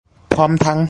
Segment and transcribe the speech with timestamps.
[0.33, 0.79] พร้อมทั้ง